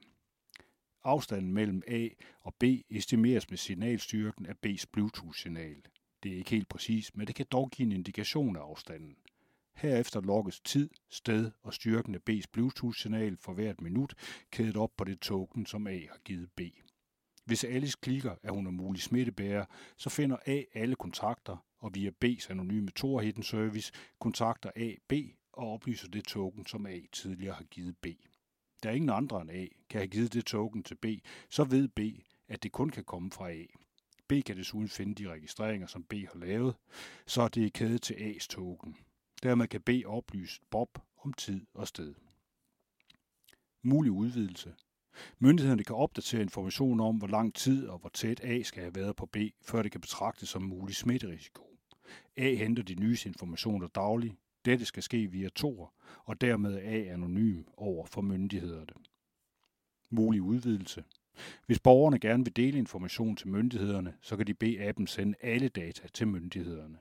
Afstanden 1.03 1.53
mellem 1.53 1.81
A 1.87 2.07
og 2.41 2.55
B 2.55 2.63
estimeres 2.89 3.49
med 3.49 3.57
signalstyrken 3.57 4.45
af 4.45 4.55
B's 4.65 4.83
Bluetooth-signal. 4.91 5.81
Det 6.23 6.33
er 6.33 6.37
ikke 6.37 6.51
helt 6.51 6.69
præcis, 6.69 7.15
men 7.15 7.27
det 7.27 7.35
kan 7.35 7.45
dog 7.51 7.69
give 7.69 7.85
en 7.85 7.91
indikation 7.91 8.55
af 8.55 8.61
afstanden. 8.61 9.17
Herefter 9.73 10.21
logges 10.21 10.59
tid, 10.59 10.89
sted 11.09 11.51
og 11.61 11.73
styrken 11.73 12.15
af 12.15 12.19
B's 12.29 12.43
Bluetooth-signal 12.51 13.37
for 13.37 13.53
hvert 13.53 13.81
minut 13.81 14.13
kædet 14.51 14.77
op 14.77 14.91
på 14.97 15.03
det 15.03 15.19
token, 15.19 15.65
som 15.65 15.87
A 15.87 15.99
har 15.99 16.19
givet 16.25 16.51
B. 16.51 16.61
Hvis 17.45 17.63
Alice 17.63 17.97
klikker, 18.01 18.35
at 18.43 18.53
hun 18.53 18.67
er 18.67 18.71
mulig 18.71 19.01
smittebærer, 19.01 19.65
så 19.97 20.09
finder 20.09 20.37
A 20.45 20.63
alle 20.73 20.95
kontakter, 20.95 21.57
og 21.79 21.95
via 21.95 22.11
B's 22.25 22.51
anonyme 22.51 22.91
Tor 22.91 23.21
Hidden 23.21 23.43
Service 23.43 23.91
kontakter 24.19 24.71
A 24.75 24.95
B 25.07 25.13
og 25.53 25.73
oplyser 25.73 26.07
det 26.07 26.23
token, 26.23 26.65
som 26.65 26.85
A 26.85 26.99
tidligere 27.11 27.55
har 27.55 27.63
givet 27.63 27.97
B. 27.97 28.07
Da 28.83 28.91
ingen 28.91 29.09
andre 29.09 29.41
end 29.41 29.51
A 29.51 29.67
kan 29.89 29.99
have 29.99 30.07
givet 30.07 30.33
det 30.33 30.45
token 30.45 30.83
til 30.83 30.95
B, 30.95 31.05
så 31.49 31.63
ved 31.63 31.87
B, 31.87 31.99
at 32.47 32.63
det 32.63 32.71
kun 32.71 32.89
kan 32.89 33.03
komme 33.03 33.31
fra 33.31 33.51
A. 33.51 33.65
B 34.27 34.33
kan 34.45 34.57
desuden 34.57 34.89
finde 34.89 35.15
de 35.15 35.31
registreringer, 35.31 35.87
som 35.87 36.03
B 36.03 36.13
har 36.13 36.39
lavet, 36.39 36.75
så 37.25 37.47
det 37.47 37.65
er 37.65 37.69
kædet 37.69 38.01
til 38.01 38.13
A's 38.13 38.47
token. 38.47 38.97
Dermed 39.43 39.67
kan 39.67 39.81
B 39.81 39.89
oplyse 40.05 40.61
Bob 40.69 40.99
om 41.17 41.33
tid 41.33 41.65
og 41.73 41.87
sted. 41.87 42.13
Mulig 43.81 44.11
udvidelse 44.11 44.75
Myndighederne 45.39 45.83
kan 45.83 45.95
opdatere 45.95 46.41
information 46.41 46.99
om, 46.99 47.17
hvor 47.17 47.27
lang 47.27 47.53
tid 47.55 47.87
og 47.87 47.99
hvor 47.99 48.09
tæt 48.09 48.39
A 48.43 48.63
skal 48.63 48.83
have 48.83 48.95
været 48.95 49.15
på 49.15 49.25
B, 49.25 49.37
før 49.61 49.81
det 49.81 49.91
kan 49.91 50.01
betragtes 50.01 50.49
som 50.49 50.61
mulig 50.61 50.95
smitterisiko. 50.95 51.63
A 52.37 52.55
henter 52.55 52.83
de 52.83 52.95
nyeste 52.95 53.27
informationer 53.27 53.87
dagligt. 53.87 54.35
Dette 54.65 54.85
skal 54.85 55.03
ske 55.03 55.27
via 55.27 55.49
Tor, 55.49 55.93
og 56.25 56.41
dermed 56.41 56.73
er 56.73 56.79
A 56.79 57.13
anonym 57.13 57.63
over 57.77 58.05
for 58.05 58.21
myndighederne. 58.21 58.93
Mulig 60.09 60.41
udvidelse. 60.41 61.03
Hvis 61.65 61.79
borgerne 61.79 62.19
gerne 62.19 62.43
vil 62.43 62.55
dele 62.55 62.77
information 62.77 63.35
til 63.35 63.47
myndighederne, 63.47 64.13
så 64.21 64.37
kan 64.37 64.47
de 64.47 64.53
bede 64.53 64.87
appen 64.87 65.07
sende 65.07 65.37
alle 65.41 65.67
data 65.67 66.07
til 66.07 66.27
myndighederne. 66.27 66.97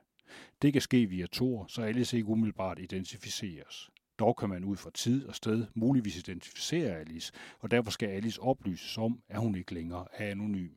Det 0.63 0.73
kan 0.73 0.83
ske 0.83 1.07
via 1.07 1.27
Tor, 1.27 1.67
så 1.69 1.83
alle 1.83 2.07
ikke 2.13 2.29
umiddelbart 2.29 2.79
identificeres. 2.79 3.91
Dog 4.23 4.37
kan 4.37 4.49
man 4.49 4.65
ud 4.65 4.77
fra 4.77 4.91
tid 4.91 5.27
og 5.27 5.35
sted 5.35 5.67
muligvis 5.75 6.19
identificere 6.19 6.97
Alice, 6.97 7.33
og 7.59 7.71
derfor 7.71 7.91
skal 7.91 8.09
Alice 8.09 8.43
oplyses 8.43 8.99
om, 8.99 9.23
at 9.29 9.41
hun 9.41 9.55
ikke 9.55 9.75
længere 9.75 10.07
er 10.13 10.31
anonym. 10.31 10.71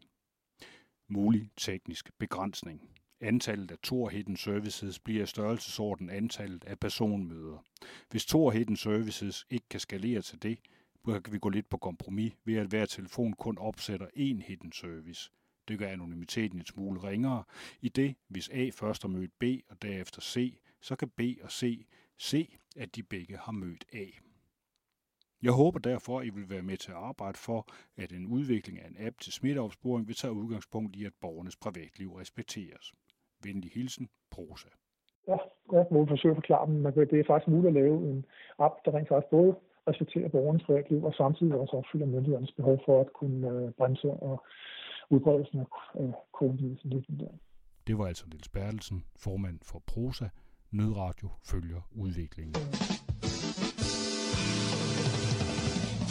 Mulig 1.07 1.49
teknisk 1.57 2.11
begrænsning. 2.17 2.89
Antallet 3.21 3.71
af 3.71 3.77
Tor 3.83 4.09
Hidden 4.09 4.37
Services 4.37 4.99
bliver 4.99 5.23
i 5.23 5.25
størrelsesorden 5.25 6.09
antallet 6.09 6.63
af 6.63 6.79
personmøder. 6.79 7.65
Hvis 8.09 8.25
Tor 8.25 8.51
Hidden 8.51 8.77
Services 8.77 9.45
ikke 9.49 9.69
kan 9.69 9.79
skalere 9.79 10.21
til 10.21 10.43
det, 10.43 10.59
kan 11.05 11.33
vi 11.33 11.39
gå 11.39 11.49
lidt 11.49 11.69
på 11.69 11.77
kompromis 11.77 12.33
ved 12.45 12.55
at 12.55 12.67
hver 12.67 12.85
telefon 12.85 13.33
kun 13.33 13.57
opsætter 13.57 14.07
én 14.07 14.47
hidden 14.47 14.71
service. 14.71 15.31
Det 15.67 15.79
gør 15.79 15.87
anonymiteten 15.87 16.59
et 16.59 16.67
smule 16.67 17.03
ringere, 17.03 17.43
i 17.81 17.89
det 17.89 18.15
hvis 18.27 18.49
A 18.49 18.69
først 18.69 19.01
har 19.01 19.09
mødt 19.09 19.39
B 19.39 19.43
og 19.69 19.81
derefter 19.81 20.21
C, 20.21 20.59
så 20.81 20.95
kan 20.95 21.09
B 21.09 21.21
og 21.41 21.51
C 21.51 21.85
se, 22.17 22.57
at 22.75 22.95
de 22.95 23.03
begge 23.03 23.37
har 23.37 23.51
mødt 23.51 23.85
A. 23.93 24.05
Jeg 25.43 25.51
håber 25.51 25.79
derfor, 25.79 26.19
at 26.19 26.25
I 26.25 26.29
vil 26.29 26.49
være 26.49 26.61
med 26.61 26.77
til 26.77 26.91
at 26.91 26.97
arbejde 26.97 27.37
for, 27.37 27.67
at 27.97 28.11
en 28.11 28.27
udvikling 28.27 28.79
af 28.81 28.87
en 28.87 29.07
app 29.07 29.19
til 29.19 29.33
smitteopsporing 29.33 30.07
vil 30.07 30.15
tage 30.15 30.33
udgangspunkt 30.33 30.95
i, 30.95 31.05
at 31.05 31.13
borgernes 31.21 31.55
privatliv 31.55 32.13
respekteres. 32.13 32.93
Venlig 33.43 33.71
hilsen, 33.71 34.09
Prosa. 34.31 34.69
Ja, 35.27 35.37
jeg 35.71 35.85
må 35.91 36.05
forsøge 36.05 36.31
at 36.31 36.37
forklare 36.37 36.67
dem. 36.67 37.07
Det 37.07 37.19
er 37.19 37.23
faktisk 37.27 37.47
muligt 37.47 37.67
at 37.67 37.73
lave 37.73 38.09
en 38.09 38.25
app, 38.59 38.75
der 38.85 38.91
rent 38.95 39.07
faktisk 39.07 39.29
både 39.31 39.55
respekterer 39.87 40.29
borgernes 40.29 40.63
privatliv 40.63 41.03
og 41.03 41.13
samtidig 41.13 41.55
også 41.55 41.77
opfylder 41.77 42.05
myndighedernes 42.05 42.51
behov 42.51 42.79
for 42.85 43.01
at 43.01 43.13
kunne 43.13 43.49
øh, 43.49 43.71
bremse 43.71 44.09
og 44.09 44.43
udbredelsen 45.09 45.59
af 45.59 45.65
covid-19. 46.37 47.37
Det 47.87 47.97
var 47.97 48.07
altså 48.07 48.25
Niels 48.27 48.49
Bertelsen, 48.49 49.05
formand 49.17 49.59
for 49.63 49.79
Prosa, 49.87 50.29
Nødradio 50.75 51.29
følger 51.43 51.81
udviklingen. 51.95 52.53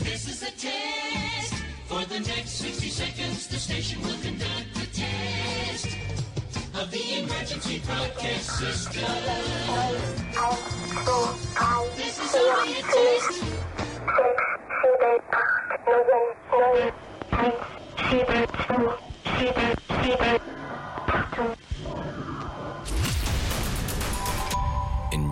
This 0.05 0.23
is 0.33 0.43
a 0.43 0.53
test. 0.67 1.55
For 1.91 2.03
the 2.13 2.21
next 2.33 2.51
60 2.51 2.91
seconds, 3.03 3.47
the 3.49 3.59
station 3.69 3.99
will 4.05 4.21
conduct 4.29 4.69
a 4.85 4.89
test 5.03 5.89
of 6.81 6.87
the 6.97 7.05
emergency 7.21 7.77
broadcast 7.89 8.47
system. 8.63 9.11
This 12.01 12.15
is 12.25 12.33
only 12.45 12.73
a 12.81 12.85
test. 12.97 13.45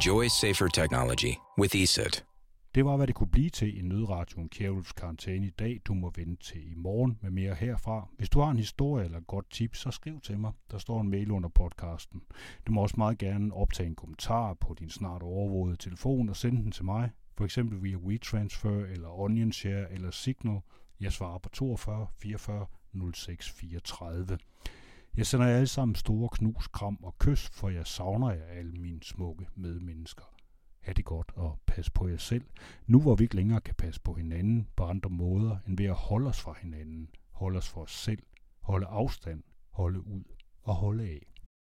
Enjoy 0.02 0.28
safer 0.28 0.68
technology 0.68 1.34
with 1.58 1.76
ESET. 1.76 2.24
Det 2.74 2.84
var, 2.84 2.96
hvad 2.96 3.06
det 3.06 3.14
kunne 3.14 3.30
blive 3.30 3.50
til 3.50 3.78
i 3.78 3.82
nødradioen 3.82 4.48
Kjærulfs 4.48 4.92
karantæne 4.92 5.46
i 5.46 5.50
dag. 5.50 5.80
Du 5.84 5.94
må 5.94 6.12
vente 6.16 6.44
til 6.44 6.72
i 6.72 6.74
morgen 6.74 7.18
med 7.20 7.30
mere 7.30 7.54
herfra. 7.54 8.08
Hvis 8.18 8.28
du 8.28 8.40
har 8.40 8.50
en 8.50 8.56
historie 8.56 9.04
eller 9.04 9.18
et 9.18 9.26
godt 9.26 9.50
tip, 9.50 9.74
så 9.74 9.90
skriv 9.90 10.20
til 10.20 10.38
mig. 10.38 10.52
Der 10.70 10.78
står 10.78 11.00
en 11.00 11.10
mail 11.10 11.30
under 11.30 11.48
podcasten. 11.48 12.22
Du 12.66 12.72
må 12.72 12.82
også 12.82 12.94
meget 12.98 13.18
gerne 13.18 13.54
optage 13.54 13.86
en 13.86 13.94
kommentar 13.94 14.54
på 14.54 14.76
din 14.78 14.90
snart 14.90 15.22
overvågede 15.22 15.76
telefon 15.76 16.28
og 16.28 16.36
sende 16.36 16.62
den 16.62 16.72
til 16.72 16.84
mig. 16.84 17.10
For 17.36 17.44
eksempel 17.44 17.82
via 17.82 17.96
WeTransfer 17.96 18.84
eller 18.84 19.20
OnionShare 19.20 19.92
eller 19.92 20.10
Signal. 20.10 20.60
Jeg 21.00 21.12
svarer 21.12 21.38
på 21.38 21.48
42 21.48 22.06
44 22.22 22.66
06 23.14 23.50
34. 23.50 24.38
Jeg 25.16 25.26
sender 25.26 25.46
jer 25.46 25.56
alle 25.56 25.66
sammen 25.66 25.94
store 25.94 26.28
knus, 26.28 26.68
kram 26.68 26.98
og 27.02 27.18
kys, 27.18 27.48
for 27.48 27.68
jeg 27.68 27.86
savner 27.86 28.30
jer 28.30 28.44
alle 28.44 28.72
mine 28.72 29.02
smukke 29.02 29.46
medmennesker. 29.54 30.24
Ha' 30.80 30.92
det 30.92 31.04
godt 31.04 31.32
og 31.34 31.60
pas 31.66 31.90
på 31.90 32.08
jer 32.08 32.16
selv, 32.16 32.44
nu 32.86 33.00
hvor 33.00 33.14
vi 33.14 33.24
ikke 33.24 33.36
længere 33.36 33.60
kan 33.60 33.74
passe 33.74 34.00
på 34.00 34.14
hinanden 34.14 34.68
på 34.76 34.84
andre 34.84 35.10
måder, 35.10 35.56
end 35.66 35.76
ved 35.76 35.86
at 35.86 35.94
holde 35.94 36.28
os 36.28 36.40
fra 36.40 36.56
hinanden, 36.62 37.08
holde 37.30 37.58
os 37.58 37.68
for 37.68 37.82
os 37.82 37.92
selv, 37.92 38.22
holde 38.60 38.86
afstand, 38.86 39.42
holde 39.70 40.06
ud 40.06 40.22
og 40.62 40.74
holde 40.74 41.04
af. 41.04 41.31